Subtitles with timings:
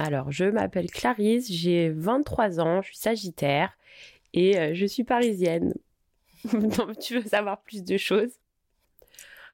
[0.00, 3.76] Alors, je m'appelle Clarisse, j'ai 23 ans, je suis Sagittaire
[4.32, 5.74] et euh, je suis parisienne.
[7.00, 8.30] Tu veux savoir plus de choses?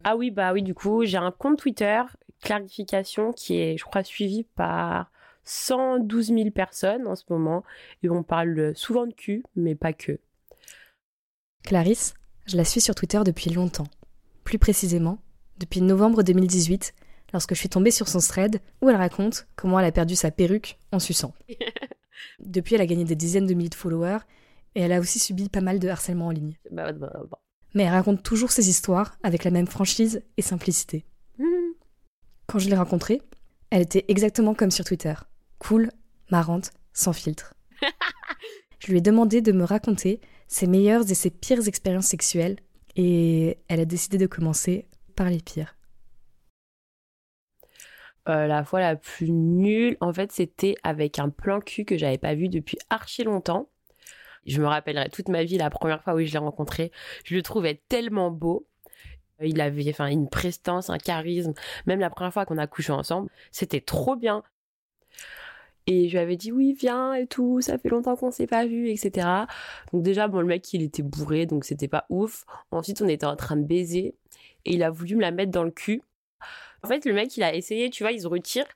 [0.04, 2.02] Ah oui, bah oui, du coup, j'ai un compte Twitter,
[2.42, 5.10] clarification, qui est, je crois, suivi par
[5.44, 7.64] 112 000 personnes en ce moment.
[8.02, 10.18] Et on parle souvent de cul, mais pas que.
[11.62, 12.12] Clarisse,
[12.44, 13.88] je la suis sur Twitter depuis longtemps.
[14.44, 15.20] Plus précisément,
[15.58, 16.92] depuis novembre 2018,
[17.34, 20.30] lorsque je suis tombée sur son thread où elle raconte comment elle a perdu sa
[20.30, 21.34] perruque en suçant.
[22.38, 24.20] Depuis, elle a gagné des dizaines de milliers de followers
[24.76, 26.56] et elle a aussi subi pas mal de harcèlement en ligne.
[26.70, 27.42] Bah, bah, bah.
[27.74, 31.04] Mais elle raconte toujours ses histoires avec la même franchise et simplicité.
[32.46, 33.20] Quand je l'ai rencontrée,
[33.70, 35.14] elle était exactement comme sur Twitter.
[35.58, 35.90] Cool,
[36.30, 37.54] marrante, sans filtre.
[38.78, 42.56] je lui ai demandé de me raconter ses meilleures et ses pires expériences sexuelles
[42.94, 45.73] et elle a décidé de commencer par les pires.
[48.28, 52.18] Euh, la fois la plus nulle, en fait, c'était avec un plan cul que j'avais
[52.18, 53.68] pas vu depuis archi longtemps.
[54.46, 56.90] Je me rappellerai toute ma vie la première fois où je l'ai rencontré.
[57.24, 58.66] Je le trouvais tellement beau.
[59.42, 61.54] Il avait enfin une prestance, un charisme.
[61.86, 64.42] Même la première fois qu'on a couché ensemble, c'était trop bien.
[65.86, 68.64] Et je lui avais dit oui, viens et tout, ça fait longtemps qu'on s'est pas
[68.66, 69.28] vu, etc.
[69.92, 72.46] Donc déjà, bon, le mec, il était bourré, donc c'était pas ouf.
[72.70, 74.14] Ensuite, on était en train de baiser
[74.64, 76.02] et il a voulu me la mettre dans le cul.
[76.82, 78.66] En fait, le mec, il a essayé, tu vois, il se retire.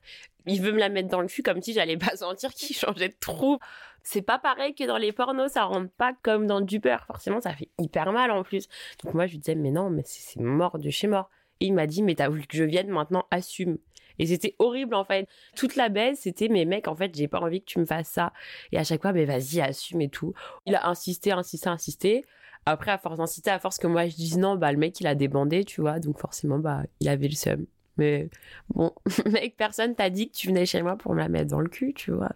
[0.45, 3.09] Il veut me la mettre dans le cul comme si j'allais pas sentir qu'il changeait
[3.09, 3.59] de trou.
[4.03, 6.81] C'est pas pareil que dans les pornos, ça rentre pas comme dans du.
[7.07, 8.67] Forcément, ça fait hyper mal en plus.
[9.03, 11.29] Donc moi, je lui disais, mais non, mais c'est mort de chez mort.
[11.59, 13.77] Et il m'a dit, mais t'as voulu que je vienne maintenant, assume.
[14.17, 15.27] Et c'était horrible en fait.
[15.55, 18.09] Toute la baisse, c'était, mais mec, en fait, j'ai pas envie que tu me fasses
[18.09, 18.33] ça.
[18.71, 20.33] Et à chaque fois, mais vas-y, assume et tout.
[20.65, 22.25] Il a insisté, insisté, insisté.
[22.69, 25.07] Après, à force d'insister, à force que moi je dise non, bah le mec il
[25.07, 25.99] a débandé, tu vois.
[25.99, 27.65] Donc forcément, bah il avait le seum.
[27.97, 28.29] Mais
[28.69, 28.93] bon,
[29.25, 31.69] mec, personne t'a dit que tu venais chez moi pour me la mettre dans le
[31.69, 32.31] cul, tu vois.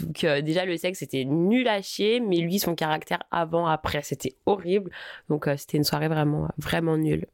[0.00, 4.02] Donc euh, déjà le sexe c'était nul à chier, mais lui son caractère avant après
[4.02, 4.90] c'était horrible.
[5.28, 7.26] Donc euh, c'était une soirée vraiment vraiment nulle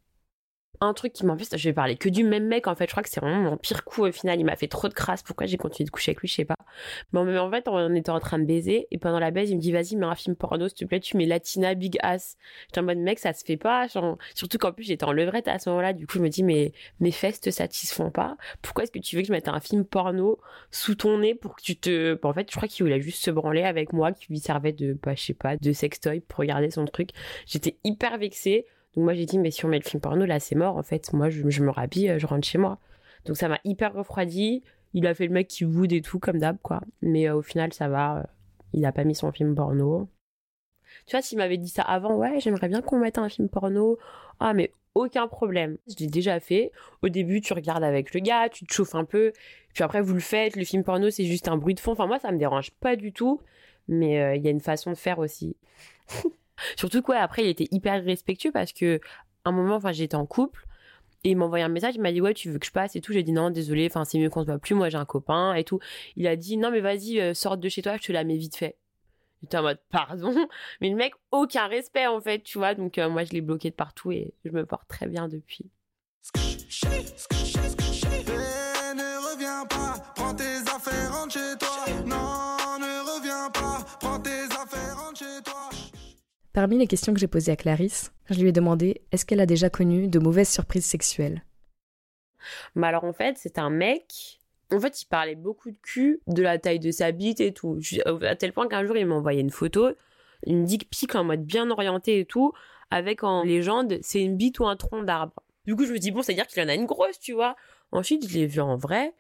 [0.81, 3.03] un truc qui m'empêche, je vais parler que du même mec en fait, je crois
[3.03, 5.47] que c'est vraiment mon pire coup au final, il m'a fait trop de crasse, pourquoi
[5.47, 6.57] j'ai continué de coucher avec lui, je sais pas.
[7.13, 9.61] Mais en fait, on était en train de baiser et pendant la baise, il me
[9.61, 12.37] dit vas-y, mets un film porno s'il te plaît, tu mets Latina Big Ass.
[12.67, 13.89] J'étais en mode mec, ça se fait pas,
[14.35, 16.73] surtout qu'en plus j'étais en levrette à ce moment-là, du coup je me dis mais
[17.01, 19.85] mes fesses te satisfont pas, pourquoi est-ce que tu veux que je mette un film
[19.85, 20.39] porno
[20.71, 22.19] sous ton nez pour que tu te...
[22.23, 24.97] en fait, je crois qu'il voulait juste se branler avec moi, qui lui servait de,
[25.03, 27.11] bah, je sais pas, de sextoy pour regarder son truc.
[27.47, 28.67] J'étais hyper vexée.
[28.95, 30.83] Donc moi j'ai dit mais si on met le film porno là c'est mort en
[30.83, 31.13] fait.
[31.13, 32.79] Moi je, me rhabille, euh, je rentre chez moi.
[33.25, 34.63] Donc ça m'a hyper refroidi.
[34.95, 36.81] Il a fait le mec qui boude et tout comme d'hab quoi.
[37.03, 38.19] Mais euh, au final ça va.
[38.19, 38.23] Euh,
[38.73, 40.09] il a pas mis son film porno.
[41.07, 43.99] Tu vois s'il m'avait dit ça avant ouais j'aimerais bien qu'on mette un film porno.
[44.41, 45.79] Ah mais aucun problème.
[45.87, 46.73] Je l'ai déjà fait.
[47.03, 49.33] Au début, tu regardes avec le gars, tu te chauffes un peu,
[49.73, 50.57] puis après vous le faites.
[50.57, 51.93] Le film porno, c'est juste un bruit de fond.
[51.93, 53.41] Enfin moi, ça me dérange pas du tout,
[53.87, 55.57] mais il y a une façon de faire aussi.
[56.77, 59.01] Surtout quoi, après, il était hyper respectueux parce que
[59.45, 60.67] un moment, enfin, j'étais en couple
[61.25, 62.97] et il m'a envoyé un message, il m'a dit ouais, tu veux que je passe
[62.97, 63.13] et tout.
[63.13, 64.75] J'ai dit non, désolé, enfin, c'est mieux qu'on se voit plus.
[64.75, 65.79] Moi, j'ai un copain et tout.
[66.17, 68.37] Il a dit non, mais vas-y, euh, sors de chez toi, je te la mets
[68.37, 68.77] vite fait.
[69.43, 70.35] J'étais en mode pardon,
[70.81, 72.75] mais le mec, aucun respect en fait, tu vois.
[72.75, 75.71] Donc, euh, moi, je l'ai bloqué de partout et je me porte très bien depuis.
[86.61, 89.47] Parmi les questions que j'ai posées à Clarisse, je lui ai demandé est-ce qu'elle a
[89.47, 91.43] déjà connu de mauvaises surprises sexuelles?
[92.75, 94.41] Mais alors en fait, c'est un mec.
[94.71, 97.81] En fait, il parlait beaucoup de cul, de la taille de sa bite et tout.
[98.05, 99.89] À tel point qu'un jour, il m'a envoyé une photo,
[100.47, 102.53] une dick pic en mode bien orienté et tout,
[102.91, 105.43] avec en légende c'est une bite ou un tronc d'arbre.
[105.65, 107.57] Du coup, je me dis bon, c'est-à-dire qu'il en a une grosse, tu vois.
[107.91, 109.15] Ensuite, je l'ai vu en vrai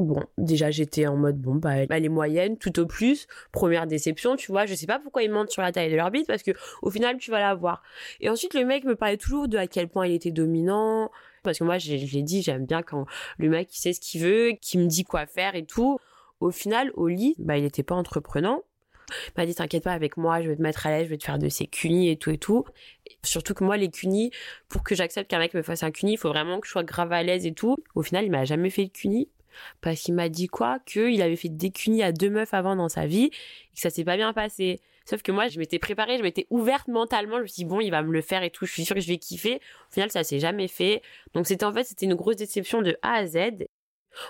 [0.00, 4.34] Bon, déjà j'étais en mode bon bah elle est moyenne tout au plus, première déception,
[4.34, 6.42] tu vois, je sais pas pourquoi ils mentent sur la taille de leur bite parce
[6.42, 7.82] que au final tu vas la voir.
[8.20, 11.10] Et ensuite le mec me parlait toujours de à quel point il était dominant
[11.42, 13.04] parce que moi je, l'ai dit, j'aime bien quand
[13.36, 15.98] le mec il sait ce qu'il veut, qui me dit quoi faire et tout.
[16.40, 18.62] Au final au lit, bah il était pas entreprenant.
[19.10, 21.18] Il m'a dit t'inquiète pas avec moi, je vais te mettre à l'aise, je vais
[21.18, 22.64] te faire de ces cunis et tout et tout.
[23.22, 24.30] Surtout que moi les cunis,
[24.70, 26.84] pour que j'accepte qu'un mec me fasse un cuni, il faut vraiment que je sois
[26.84, 27.76] grave à l'aise et tout.
[27.94, 29.28] Au final, il m'a jamais fait de cuni
[29.80, 30.78] parce qu'il m'a dit quoi?
[30.86, 33.90] Qu'il avait fait des cunis à deux meufs avant dans sa vie et que ça
[33.90, 34.80] s'est pas bien passé.
[35.10, 37.38] Sauf que moi, je m'étais préparée, je m'étais ouverte mentalement.
[37.38, 38.66] Je me suis dit, bon, il va me le faire et tout.
[38.66, 39.56] Je suis sûre que je vais kiffer.
[39.56, 41.02] Au final, ça s'est jamais fait.
[41.34, 43.66] Donc, c'était en fait, c'était une grosse déception de A à Z.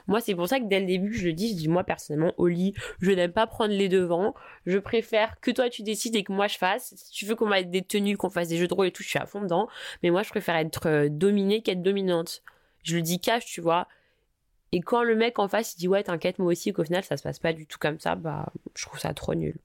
[0.06, 2.32] Moi, c'est pour ça que dès le début, je le dis, je dis, moi, personnellement,
[2.38, 4.34] lit, je n'aime pas prendre les devants.
[4.66, 6.94] Je préfère que toi, tu décides et que moi, je fasse.
[6.96, 9.02] Si tu veux qu'on mette des tenues, qu'on fasse des jeux de rôle et tout,
[9.02, 9.68] je suis à fond dedans.
[10.02, 12.42] Mais moi, je préfère être euh, dominée qu'être dominante.
[12.82, 13.86] Je le dis cash, tu vois
[14.72, 17.16] Et quand le mec en face il dit ouais t'inquiète moi aussi qu'au final ça
[17.16, 19.56] se passe pas du tout comme ça, bah je trouve ça trop nul.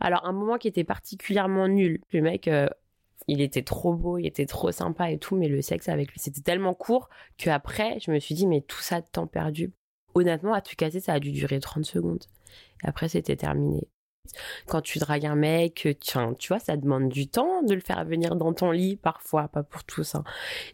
[0.00, 2.68] Alors un moment qui était particulièrement nul, le mec euh,
[3.28, 6.18] il était trop beau, il était trop sympa et tout, mais le sexe avec lui
[6.18, 7.08] c'était tellement court
[7.38, 9.72] que après je me suis dit mais tout ça de temps perdu.
[10.14, 12.24] Honnêtement à tout casser ça a dû durer 30 secondes.
[12.84, 13.88] Et après c'était terminé.
[14.66, 18.04] Quand tu dragues un mec, tiens, tu vois, ça demande du temps de le faire
[18.04, 20.24] venir dans ton lit, parfois, pas pour tous, hein.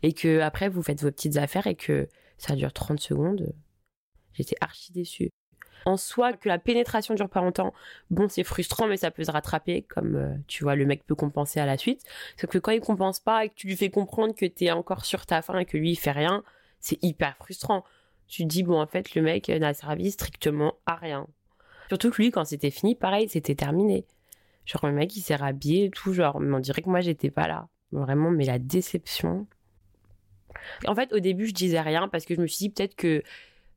[0.02, 3.52] Et que après, vous faites vos petites affaires et que ça dure 30 secondes.
[4.35, 5.31] J'étais archi déçue.
[5.87, 7.73] En soi, que la pénétration dure pas longtemps,
[8.11, 11.14] bon, c'est frustrant, mais ça peut se rattraper, comme, euh, tu vois, le mec peut
[11.14, 12.02] compenser à la suite.
[12.37, 15.05] Sauf que quand il compense pas et que tu lui fais comprendre que t'es encore
[15.05, 16.44] sur ta faim et que lui, il fait rien,
[16.81, 17.84] c'est hyper frustrant.
[18.29, 21.27] Tu te dis, bon, en fait, le mec n'a servi strictement à rien.
[21.89, 24.05] Surtout que lui, quand c'était fini, pareil, c'était terminé.
[24.67, 27.49] Genre, le mec, il s'est rhabillé et tout, genre, on dirait que moi, j'étais pas
[27.49, 27.69] là.
[27.91, 29.47] Vraiment, mais la déception.
[30.87, 33.23] En fait, au début, je disais rien parce que je me suis dit peut-être que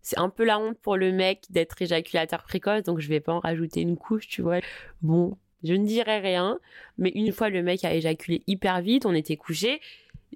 [0.01, 3.33] c'est un peu la honte pour le mec d'être éjaculateur précoce, donc je vais pas
[3.33, 4.59] en rajouter une couche, tu vois.
[5.01, 6.59] Bon, je ne dirais rien,
[6.97, 9.79] mais une fois le mec a éjaculé hyper vite, on était couchés.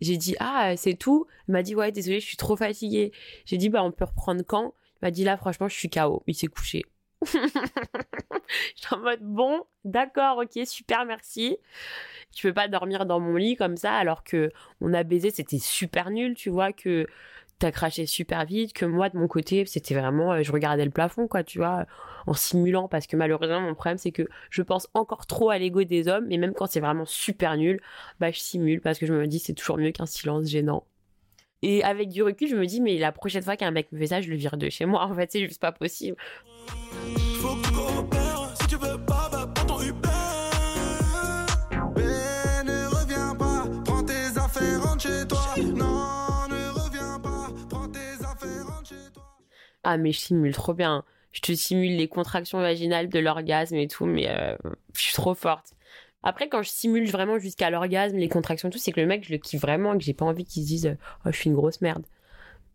[0.02, 1.28] J'ai dit ah c'est tout.
[1.48, 3.12] Il m'a dit ouais désolé je suis trop fatiguée.
[3.46, 4.74] J'ai dit bah on peut reprendre quand?
[5.02, 6.24] Il m'a dit là franchement je suis KO.
[6.28, 6.84] Il s'est couché.
[8.76, 11.58] J'étais en mode bon, d'accord, ok, super, merci.
[12.34, 14.52] Tu peux pas dormir dans mon lit comme ça alors que
[14.82, 17.08] on a baisé, c'était super nul, tu vois, que
[17.60, 20.92] t'as craché super vite, que moi de mon côté, c'était vraiment, euh, je regardais le
[20.92, 21.86] plafond, quoi, tu vois,
[22.28, 25.84] en simulant, parce que malheureusement, mon problème, c'est que je pense encore trop à l'ego
[25.84, 27.82] des hommes, et même quand c'est vraiment super nul,
[28.20, 30.86] bah, je simule, parce que je me dis, c'est toujours mieux qu'un silence gênant.
[31.62, 34.08] Et avec du recul, je me dis, mais la prochaine fois qu'un mec me fait
[34.08, 35.04] ça, je le vire de chez moi.
[35.10, 36.18] En fait, c'est juste pas possible.
[49.86, 51.06] Ah, mais je simule trop bien.
[51.32, 54.58] Je te simule les contractions vaginales de l'orgasme et tout, mais euh,
[54.96, 55.74] je suis trop forte.
[56.24, 59.32] Après, quand je simule vraiment jusqu'à l'orgasme, les contractions, tout, c'est que le mec, je
[59.32, 61.56] le kiffe vraiment et que j'ai pas envie qu'il se dise Oh, je suis une
[61.56, 62.04] grosse merde.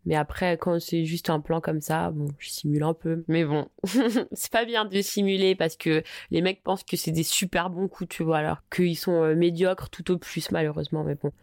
[0.05, 3.25] Mais après, quand c'est juste un plan comme ça, bon, je simule un peu.
[3.27, 3.67] Mais bon,
[4.31, 7.89] c'est pas bien de simuler parce que les mecs pensent que c'est des super bons
[7.89, 11.03] coups, tu vois, alors qu'ils sont euh, médiocres tout au plus, malheureusement.
[11.03, 11.33] Mais bon.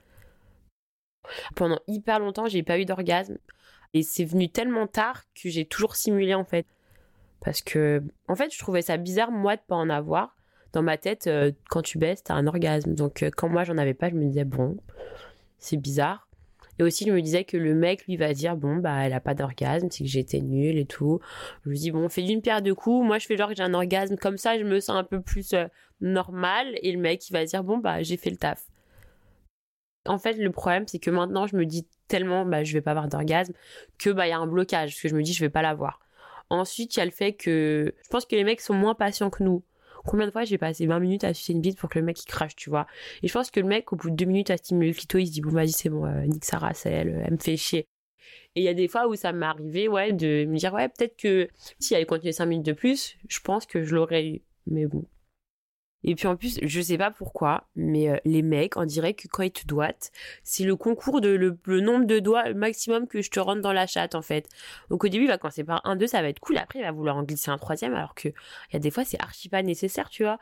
[1.55, 3.37] Pendant hyper longtemps, j'ai pas eu d'orgasme.
[3.95, 6.67] Et c'est venu tellement tard que j'ai toujours simulé, en fait.
[7.41, 10.35] Parce que, en fait, je trouvais ça bizarre, moi, de pas en avoir
[10.73, 12.95] dans ma tête, euh, quand tu baisses, t'as un orgasme.
[12.95, 14.77] Donc euh, quand moi j'en avais pas, je me disais bon,
[15.59, 16.29] c'est bizarre.
[16.79, 19.21] Et aussi je me disais que le mec lui va dire bon bah elle a
[19.21, 21.21] pas d'orgasme, c'est que j'étais nulle et tout.
[21.65, 23.05] Je me dis bon, on fait d'une pierre deux coups.
[23.05, 25.21] Moi je fais genre que j'ai un orgasme comme ça, je me sens un peu
[25.21, 25.67] plus euh,
[26.01, 28.67] normal et le mec il va dire bon bah j'ai fait le taf.
[30.07, 32.93] En fait le problème c'est que maintenant je me dis tellement bah je vais pas
[32.93, 33.53] avoir d'orgasme
[33.99, 35.63] que bah il y a un blocage parce que je me dis je vais pas
[35.63, 36.01] l'avoir.
[36.51, 39.31] Ensuite, il y a le fait que je pense que les mecs sont moins patients
[39.31, 39.63] que nous.
[40.07, 42.23] Combien de fois j'ai passé 20 minutes à sucer une bite pour que le mec
[42.23, 42.87] il crache, tu vois?
[43.23, 45.19] Et je pense que le mec, au bout de deux minutes à stimuler le clito,
[45.19, 47.87] il se dit bon vas-y c'est bon, euh, nique sa elle, elle me fait chier.
[48.55, 50.89] Et il y a des fois où ça m'est arrivé, ouais, de me dire ouais
[50.89, 51.49] peut-être que
[51.79, 54.43] si elle continué 5 minutes de plus, je pense que je l'aurais eu.
[54.67, 55.05] Mais bon,
[56.05, 59.27] et puis en plus, je sais pas pourquoi, mais euh, les mecs, on dirait que
[59.27, 60.13] quand ils te doigtent,
[60.45, 63.87] c'est le concours de le, nombre de doigts maximum que je te rentre dans la
[63.87, 64.49] chatte en fait.
[64.91, 66.59] Donc au début, il va commencer par un, deux, ça va être cool.
[66.59, 69.05] Après, il va vouloir en glisser un troisième, alors que il y a des fois,
[69.05, 70.39] c'est archi pas nécessaire, tu vois.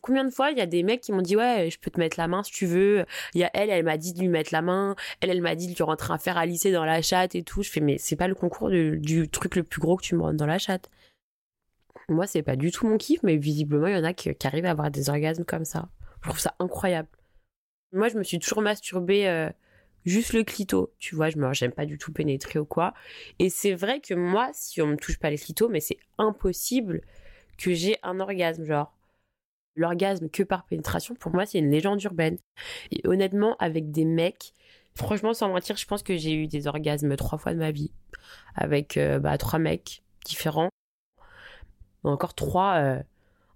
[0.00, 1.98] Combien de fois il y a des mecs qui m'ont dit ouais, je peux te
[1.98, 3.04] mettre la main si tu veux.
[3.34, 4.94] Il y a elle, elle m'a dit de lui mettre la main.
[5.20, 7.42] Elle, elle m'a dit de lui rentrer un fer à lisser dans la chatte et
[7.42, 7.62] tout.
[7.62, 10.22] Je fais mais c'est pas le concours du truc le plus gros que tu me
[10.22, 10.90] rentres dans la chatte.
[12.08, 14.66] Moi, c'est pas du tout mon kiff, mais visiblement, il y en a qui, arrivent
[14.66, 15.88] à avoir des orgasmes comme ça.
[16.22, 17.08] Je trouve ça incroyable.
[17.92, 19.50] Moi, je me suis toujours masturbée euh,
[20.04, 20.92] juste le clito.
[20.98, 22.94] Tu vois, je me j'aime pas du tout pénétrer ou quoi.
[23.38, 27.02] Et c'est vrai que moi, si on me touche pas les clitos, mais c'est impossible
[27.58, 28.94] que j'ai un orgasme, genre.
[29.74, 32.36] L'orgasme que par pénétration, pour moi, c'est une légende urbaine.
[32.90, 34.52] Et honnêtement, avec des mecs,
[34.94, 37.90] franchement, sans mentir, je pense que j'ai eu des orgasmes trois fois de ma vie.
[38.54, 40.68] Avec euh, bah, trois mecs différents
[42.04, 42.74] encore trois.
[42.76, 43.02] Euh.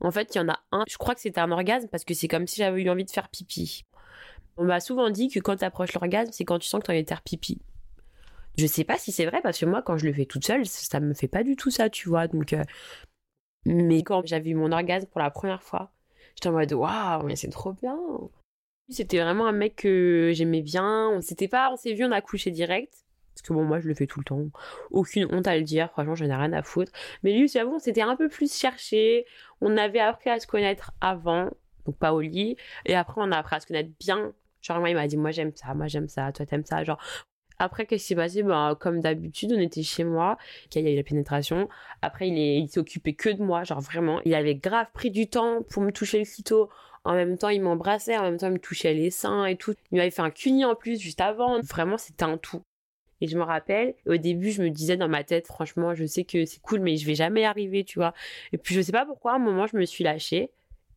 [0.01, 2.15] En fait, il y en a un, je crois que c'était un orgasme parce que
[2.15, 3.85] c'est comme si j'avais eu envie de faire pipi.
[4.59, 6.91] On m'a souvent dit que quand tu approches l'orgasme, c'est quand tu sens que tu
[6.91, 7.61] as envie de faire pipi.
[8.59, 10.67] Je sais pas si c'est vrai parce que moi, quand je le fais toute seule,
[10.67, 12.27] ça me fait pas du tout ça, tu vois.
[12.27, 12.65] Donc, euh,
[13.67, 15.93] mais quand j'avais eu mon orgasme pour la première fois,
[16.35, 17.99] j'étais en mode waouh, mais c'est trop bien.
[18.89, 21.09] C'était vraiment un mec que j'aimais bien.
[21.11, 23.06] On s'était pas, on s'est vu, on a couché direct.
[23.37, 24.41] Parce que bon, moi, je le fais tout le temps.
[24.91, 25.91] Aucune honte à le dire.
[25.91, 26.91] Franchement, j'en ai rien à foutre.
[27.23, 29.27] Mais lui, j'avoue, c'était un peu plus cherché.
[29.61, 31.51] On avait appris à se connaître avant.
[31.85, 32.57] Donc, pas au lit.
[32.87, 34.33] Et après, on a appris à se connaître bien.
[34.63, 35.75] Genre, moi, il m'a dit, moi, j'aime ça.
[35.75, 36.33] Moi, j'aime ça.
[36.33, 36.83] Toi, t'aimes ça.
[36.83, 36.99] Genre,
[37.59, 38.43] après, qu'est-ce qui s'est passé?
[38.43, 40.39] Ben, Comme d'habitude, on était chez moi,
[40.75, 41.69] il y a eu la pénétration.
[42.01, 44.23] Après, il, est, il s'est occupé que de moi, genre vraiment.
[44.25, 46.71] Il avait grave pris du temps pour me toucher le clito.
[47.05, 49.75] En même temps, il m'embrassait, en même temps, il me touchait les seins et tout.
[49.93, 51.61] Il m'avait fait un cuni en plus juste avant.
[51.61, 52.63] Vraiment, c'était un tout.
[53.21, 56.25] Et je me rappelle, au début, je me disais dans ma tête, franchement, je sais
[56.25, 58.13] que c'est cool, mais je vais jamais arriver, tu vois.
[58.53, 60.51] Et puis, je sais pas pourquoi, à un moment, je me suis lâchée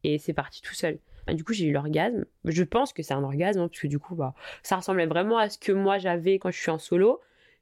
[0.03, 0.99] et c'est parti tout seul.
[1.27, 2.25] du coup, j'ai eu l'orgasme.
[2.45, 4.33] Je pense que c'est un orgasme, hein, parce que du coup, bah,
[4.63, 7.21] ça ressemblait vraiment à ce que moi j'avais quand je suis en solo.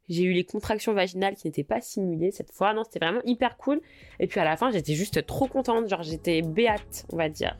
[0.09, 2.73] J'ai eu les contractions vaginales qui n'étaient pas simulées cette fois.
[2.73, 3.81] Non, c'était vraiment hyper cool.
[4.19, 5.89] Et puis à la fin, j'étais juste trop contente.
[5.89, 7.57] Genre, j'étais béate, on va dire.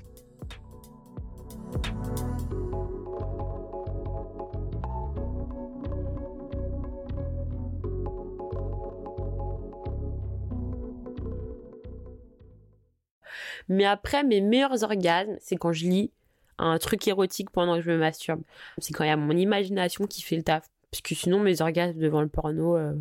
[13.70, 16.12] Mais après, mes meilleurs orgasmes, c'est quand je lis
[16.58, 18.42] un truc érotique pendant que je me masturbe.
[18.80, 20.70] C'est quand il y a mon imagination qui fait le taf.
[20.92, 22.94] Parce que sinon, mes orgasmes devant le porno, euh,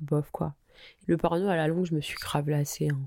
[0.00, 0.54] bof quoi.
[1.06, 2.88] Le porno, à la longue, je me suis grave lassée.
[2.88, 2.98] Hein.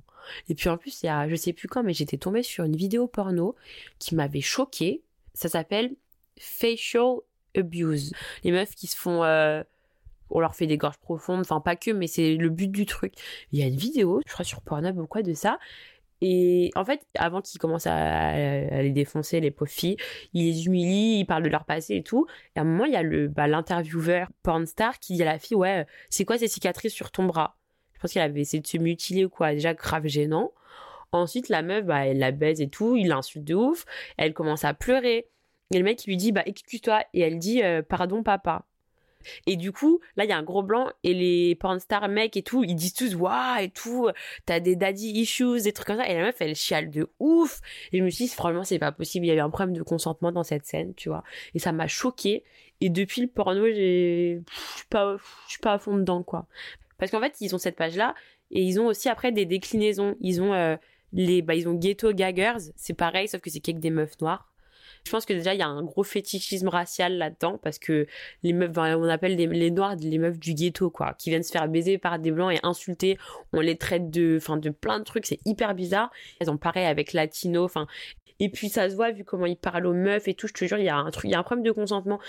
[0.48, 2.63] Et puis en plus, il y a, je sais plus quand, mais j'étais tombée sur
[2.63, 3.56] une vidéo porno
[3.98, 5.01] qui m'avait choquée.
[5.34, 5.96] Ça s'appelle
[6.39, 7.18] Facial
[7.56, 8.13] Abuse.
[8.44, 9.24] Les meufs qui se font.
[9.24, 9.63] Euh,
[10.32, 13.13] on leur fait des gorges profondes, enfin pas que, mais c'est le but du truc.
[13.51, 15.58] Il y a une vidéo, je crois sur Pornhub ou quoi de ça,
[16.22, 19.98] et en fait, avant qu'ils commencent à, les défoncer, les pauvres filles,
[20.34, 22.28] les humilient, ils parlent de leur passé et tout.
[22.56, 25.40] Et à un moment, il y a le bah, l'intervieweur pornstar qui dit à la
[25.40, 27.58] fille, ouais, c'est quoi ces cicatrices sur ton bras?
[27.94, 30.52] Je pense qu'elle avait essayé de se mutiler ou quoi, déjà grave gênant.
[31.12, 33.86] Ensuite, la meuf, bah, elle la baise et tout, il l'insulte de ouf,
[34.18, 35.28] elle commence à pleurer.
[35.72, 37.04] Et le mec, lui dit, bah, excuse-toi.
[37.14, 38.66] Et elle dit, euh, pardon, papa.
[39.46, 42.44] Et du coup, là, il y a un gros blanc et les pornstar mecs et
[42.44, 44.10] tout, ils disent tous waouh et tout,
[44.46, 46.08] t'as des daddy issues, des trucs comme ça.
[46.08, 47.62] Et la meuf, elle chiale de ouf.
[47.92, 49.26] Et je me suis dit, franchement, c'est pas possible.
[49.26, 51.24] Il y a eu un problème de consentement dans cette scène, tu vois.
[51.54, 52.44] Et ça m'a choqué.
[52.82, 56.48] Et depuis le porno, j'ai, je suis pas, je suis pas à fond dedans, quoi.
[56.98, 58.16] Parce qu'en fait, ils ont cette page-là
[58.52, 60.16] et ils ont aussi après des déclinaisons.
[60.22, 60.76] Ils ont euh,
[61.14, 62.72] les, bah, ils ont ghetto gaggers.
[62.76, 64.50] C'est pareil, sauf que c'est qu'avec des meufs noires.
[65.06, 68.08] Je pense que déjà il y a un gros fétichisme racial là-dedans parce que
[68.44, 71.68] les meufs, on appelle les, noirs les meufs du ghetto quoi, qui viennent se faire
[71.68, 73.18] baiser par des blancs et insulter.
[73.53, 76.12] On les traite de, de plein de trucs, c'est hyper bizarre.
[76.39, 77.88] Elles ont pareil avec latino, enfin.
[78.41, 80.48] Et puis ça se voit vu comment ils parlent aux meufs et tout.
[80.48, 82.20] Je te jure, il y a un truc, il y a un problème de consentement.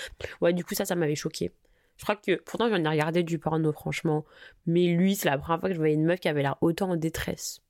[0.41, 1.53] Ouais, du coup ça, ça m'avait choqué.
[1.97, 4.25] Je crois que pourtant j'en ai regardé du porno franchement,
[4.67, 6.91] mais lui c'est la première fois que je voyais une meuf qui avait l'air autant
[6.91, 7.61] en détresse.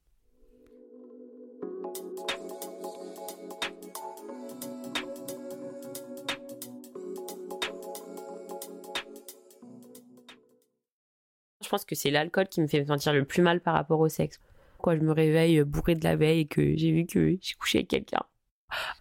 [11.70, 14.38] Pense que c'est l'alcool qui me fait sentir le plus mal par rapport au sexe.
[14.82, 17.78] Quand je me réveille bourré de la veille et que j'ai vu que j'ai couché
[17.78, 18.22] avec quelqu'un.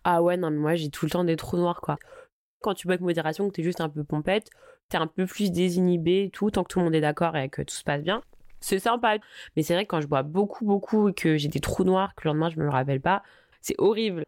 [0.04, 1.98] Ah ouais, non, mais moi j'ai tout le temps des trous noirs, quoi.
[2.62, 4.50] Quand tu bois avec modération, que t'es juste un peu pompette,
[4.90, 7.50] t'es un peu plus désinhibé et tout, tant que tout le monde est d'accord et
[7.50, 8.22] que tout se passe bien.
[8.60, 9.18] C'est sympa.
[9.56, 12.14] Mais c'est vrai que quand je bois beaucoup, beaucoup et que j'ai des trous noirs,
[12.16, 13.24] que le lendemain je me le rappelle pas,
[13.62, 14.26] c'est horrible.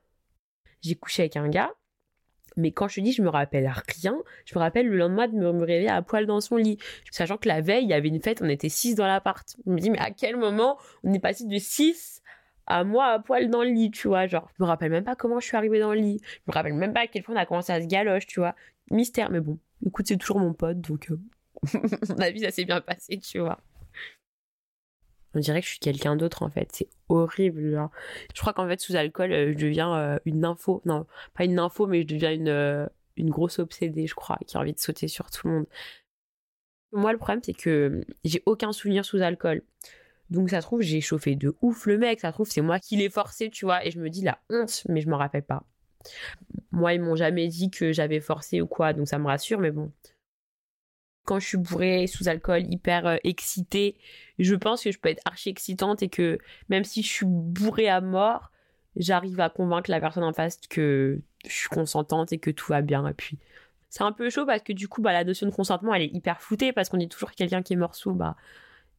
[0.81, 1.73] J'ai couché avec un gars,
[2.57, 5.35] mais quand je te dis, je me rappelle rien, je me rappelle le lendemain de
[5.35, 6.77] me, réveiller à poil dans son lit.
[7.11, 9.55] Sachant que la veille, il y avait une fête, on était six dans l'appart.
[9.65, 12.21] Je me dis, mais à quel moment on est passé de six
[12.67, 14.27] à moi à poil dans le lit, tu vois?
[14.27, 16.21] Genre, je me rappelle même pas comment je suis arrivée dans le lit.
[16.23, 18.39] Je me rappelle même pas à quel point on a commencé à se galoche, tu
[18.39, 18.55] vois?
[18.89, 19.57] Mystère, mais bon.
[19.85, 21.19] Écoute, c'est toujours mon pote, donc euh,
[22.09, 23.59] mon avis, ça s'est bien passé, tu vois.
[25.33, 26.69] On dirait que je suis quelqu'un d'autre en fait.
[26.73, 27.89] C'est horrible.
[28.33, 30.81] Je crois qu'en fait, sous alcool, euh, je deviens euh, une info.
[30.85, 32.85] Non, pas une info, mais je deviens une, euh,
[33.17, 35.65] une grosse obsédée, je crois, qui a envie de sauter sur tout le monde.
[36.91, 39.61] Moi, le problème, c'est que j'ai aucun souvenir sous alcool.
[40.29, 42.19] Donc, ça trouve, j'ai chauffé de ouf le mec.
[42.19, 43.85] Ça se trouve, c'est moi qui l'ai forcé, tu vois.
[43.85, 45.63] Et je me dis la honte, mais je m'en rappelle pas.
[46.71, 49.71] Moi, ils m'ont jamais dit que j'avais forcé ou quoi, donc ça me rassure, mais
[49.71, 49.91] bon
[51.25, 53.97] quand je suis bourrée, sous alcool, hyper euh, excitée,
[54.39, 56.37] je pense que je peux être archi excitante et que
[56.69, 58.51] même si je suis bourrée à mort,
[58.95, 62.81] j'arrive à convaincre la personne en face que je suis consentante et que tout va
[62.81, 63.07] bien.
[63.07, 63.37] Et puis,
[63.89, 66.13] c'est un peu chaud parce que du coup, bah, la notion de consentement, elle est
[66.13, 68.35] hyper floutée parce qu'on dit toujours que quelqu'un qui est mort sous, bah,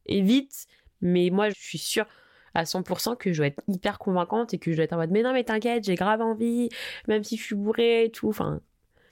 [0.05, 0.67] évite.
[1.01, 2.05] Mais moi, je suis sûre
[2.53, 5.11] à 100% que je dois être hyper convaincante et que je dois être en mode,
[5.11, 6.69] mais non, mais t'inquiète, j'ai grave envie,
[7.07, 8.29] même si je suis bourrée et tout.
[8.29, 8.61] Enfin,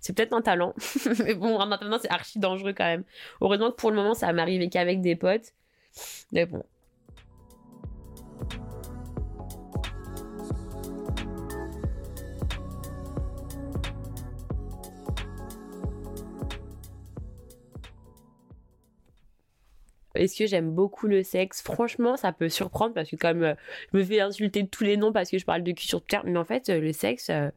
[0.01, 0.73] c'est peut-être un talent,
[1.23, 3.03] mais bon, en attendant, c'est archi dangereux quand même.
[3.39, 5.53] Heureusement que pour le moment, ça m'arrive qu'avec des potes.
[6.31, 6.63] Mais bon.
[20.15, 21.61] Est-ce que j'aime beaucoup le sexe?
[21.61, 23.53] Franchement, ça peut surprendre parce que comme euh,
[23.91, 26.01] je me fais insulter de tous les noms parce que je parle de cul sur
[26.01, 27.49] Twitter, mais en fait, euh, le sexe, euh,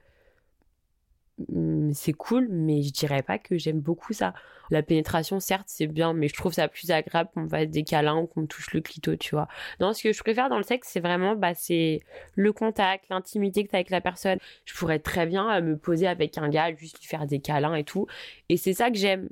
[1.93, 4.35] c'est cool, mais je dirais pas que j'aime beaucoup ça.
[4.71, 8.17] La pénétration, certes, c'est bien, mais je trouve ça plus agréable qu'on fasse des câlins
[8.17, 9.49] ou qu'on touche le clito, tu vois.
[9.81, 12.01] Non, ce que je préfère dans le sexe, c'est vraiment, bah, c'est
[12.35, 14.39] le contact, l'intimité que t'as avec la personne.
[14.65, 17.85] Je pourrais très bien me poser avec un gars, juste lui faire des câlins et
[17.85, 18.07] tout.
[18.49, 19.29] Et c'est ça que j'aime.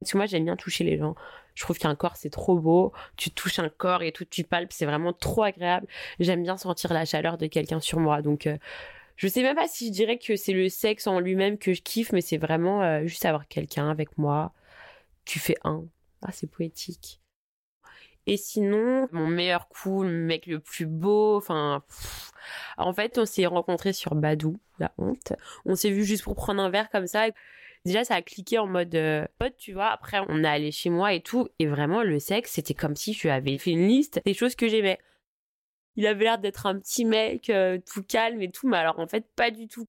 [0.00, 1.14] Parce que moi, j'aime bien toucher les gens.
[1.54, 2.92] Je trouve qu'un corps, c'est trop beau.
[3.16, 5.86] Tu touches un corps et tout, tu palpes, c'est vraiment trop agréable.
[6.20, 8.20] J'aime bien sentir la chaleur de quelqu'un sur moi.
[8.22, 8.58] Donc, euh,
[9.16, 11.82] je sais même pas si je dirais que c'est le sexe en lui-même que je
[11.82, 14.52] kiffe, mais c'est vraiment euh, juste avoir quelqu'un avec moi.
[15.24, 15.84] Tu fais un.
[16.22, 17.20] Ah, c'est poétique.
[18.26, 21.84] Et sinon, mon meilleur coup, le mec le plus beau, enfin,
[22.76, 25.32] en fait, on s'est rencontrés sur Badou, la honte.
[25.64, 27.26] On s'est vu juste pour prendre un verre comme ça.
[27.84, 29.86] Déjà, ça a cliqué en mode euh, pote, tu vois.
[29.86, 31.48] Après, on est allé chez moi et tout.
[31.60, 34.66] Et vraiment, le sexe, c'était comme si je avais fait une liste des choses que
[34.68, 34.98] j'aimais.
[35.96, 39.06] Il avait l'air d'être un petit mec euh, tout calme et tout, mais alors en
[39.06, 39.86] fait, pas du tout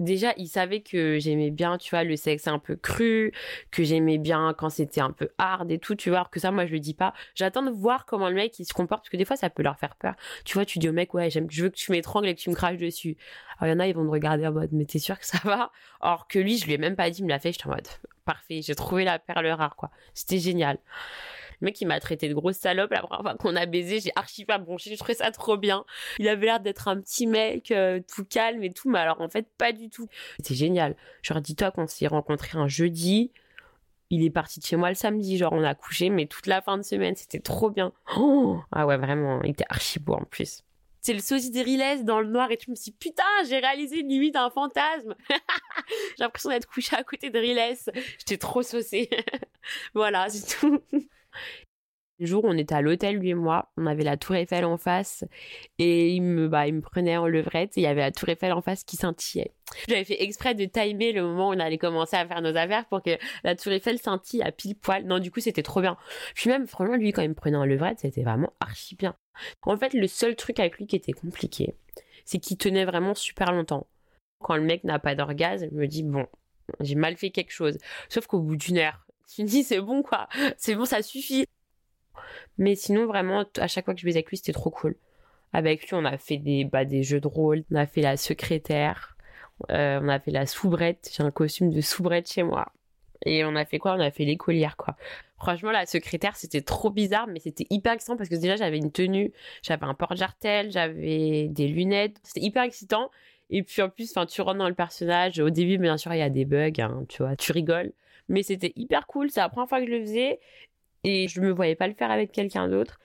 [0.00, 3.32] déjà, il savait que j'aimais bien, tu vois, le sexe un peu cru,
[3.70, 6.66] que j'aimais bien quand c'était un peu hard et tout, tu vois, que ça, moi,
[6.66, 7.14] je le dis pas.
[7.34, 9.62] J'attends de voir comment le mec, il se comporte, parce que des fois, ça peut
[9.62, 10.14] leur faire peur.
[10.44, 12.50] Tu vois, tu dis au mec, ouais, je veux que tu m'étrangles et que tu
[12.50, 13.16] me craches dessus.
[13.58, 15.26] Alors, il y en a, ils vont me regarder en mode, mais t'es sûr que
[15.26, 15.70] ça va?
[16.00, 17.70] Or que lui, je lui ai même pas dit, il me l'a fait, j'étais en
[17.70, 17.88] mode,
[18.24, 19.90] parfait, j'ai trouvé la perle rare, quoi.
[20.14, 20.78] C'était génial.
[21.60, 24.00] Le mec, il m'a traité de grosse salope la première fois qu'on a baisé.
[24.00, 24.90] J'ai archi pas bronché.
[24.90, 25.84] Je trouvais ça trop bien.
[26.18, 29.28] Il avait l'air d'être un petit mec euh, tout calme et tout, mais alors en
[29.28, 30.08] fait, pas du tout.
[30.38, 30.96] C'était génial.
[31.22, 33.32] Genre, dis-toi qu'on s'est rencontrés un jeudi.
[34.10, 36.62] Il est parti de chez moi le samedi, genre on a couché, mais toute la
[36.62, 37.92] fin de semaine, c'était trop bien.
[38.16, 40.62] Oh ah ouais, vraiment, il était archi beau en plus
[41.06, 44.00] c'est le sosie de Riles dans le noir et tu me dis putain j'ai réalisé
[44.00, 47.76] une nuit d'un fantasme j'ai l'impression d'être couché à côté de Riles
[48.18, 49.08] j'étais trop saucée
[49.94, 50.82] voilà c'est tout
[52.18, 54.78] le jour on était à l'hôtel, lui et moi, on avait la tour Eiffel en
[54.78, 55.24] face
[55.78, 58.28] et il me, bah, il me prenait en levrette et il y avait la tour
[58.28, 59.52] Eiffel en face qui scintillait.
[59.88, 62.86] J'avais fait exprès de timer le moment où on allait commencer à faire nos affaires
[62.86, 65.04] pour que la tour Eiffel scintille à pile poil.
[65.04, 65.96] Non, du coup, c'était trop bien.
[66.34, 69.14] Puis même, franchement, lui, quand il me prenait en levrette, c'était vraiment archi bien.
[69.62, 71.74] En fait, le seul truc avec lui qui était compliqué,
[72.24, 73.86] c'est qu'il tenait vraiment super longtemps.
[74.40, 76.26] Quand le mec n'a pas d'orgasme, il me dit, bon,
[76.80, 77.76] j'ai mal fait quelque chose.
[78.08, 81.46] Sauf qu'au bout d'une heure, tu dis c'est bon quoi, c'est bon ça suffit.
[82.58, 84.96] Mais sinon vraiment à chaque fois que je baisais avec lui c'était trop cool.
[85.52, 88.16] Avec lui on a fait des bah, des jeux de rôle, on a fait la
[88.16, 89.16] secrétaire,
[89.70, 92.72] euh, on a fait la soubrette, j'ai un costume de soubrette chez moi.
[93.24, 93.94] Et on a fait quoi?
[93.94, 94.96] On a fait l'écolière quoi.
[95.38, 98.92] Franchement la secrétaire c'était trop bizarre mais c'était hyper excitant parce que déjà j'avais une
[98.92, 103.10] tenue, j'avais un porte-jartel, j'avais des lunettes, c'était hyper excitant.
[103.50, 105.38] Et puis en plus, tu rentres dans le personnage.
[105.38, 107.92] Au début, bien sûr, il y a des bugs, hein, tu vois, tu rigoles.
[108.28, 109.30] Mais c'était hyper cool.
[109.30, 110.40] C'est la première fois que je le faisais.
[111.04, 112.98] Et je me voyais pas le faire avec quelqu'un d'autre.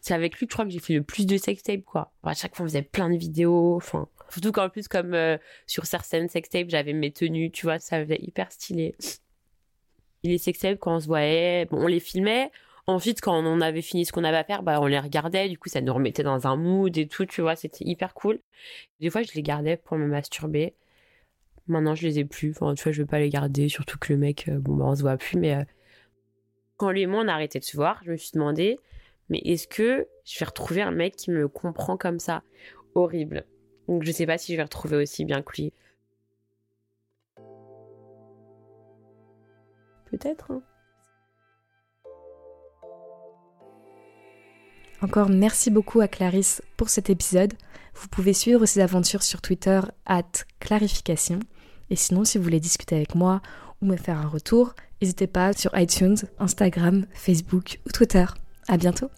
[0.00, 2.12] C'est avec lui, je crois que j'ai fait le plus de sextapes, quoi.
[2.24, 3.76] À chaque fois, on faisait plein de vidéos.
[3.76, 8.02] Enfin, surtout qu'en plus, comme euh, sur certaines sextapes, j'avais mes tenues, tu vois, ça
[8.02, 8.96] faisait hyper stylé.
[10.24, 12.50] Les sextapes, quand on se voyait, bon, on les filmait.
[12.88, 15.48] Ensuite, quand on avait fini ce qu'on avait à faire, bah, on les regardait.
[15.48, 18.40] Du coup, ça nous remettait dans un mood et tout, tu vois, c'était hyper cool.
[19.00, 20.74] Des fois, je les gardais pour me masturber.
[21.72, 22.50] Maintenant, je les ai plus.
[22.50, 24.84] Enfin, tu vois, je veux pas les garder, surtout que le mec, euh, bon, bah,
[24.86, 25.38] on se voit plus.
[25.38, 25.64] Mais euh,
[26.76, 28.78] quand lui et moi, on a arrêté de se voir, je me suis demandé,
[29.30, 32.42] mais est-ce que je vais retrouver un mec qui me comprend comme ça?
[32.94, 33.46] Horrible.
[33.88, 35.72] Donc, je sais pas si je vais retrouver aussi bien que lui.
[40.10, 40.62] Peut-être, hein.
[45.00, 47.54] Encore merci beaucoup à Clarisse pour cet épisode.
[47.94, 50.30] Vous pouvez suivre ses aventures sur Twitter at
[50.60, 51.40] clarification.
[51.92, 53.42] Et sinon, si vous voulez discuter avec moi
[53.82, 58.24] ou me faire un retour, n'hésitez pas sur iTunes, Instagram, Facebook ou Twitter.
[58.66, 59.10] À bientôt!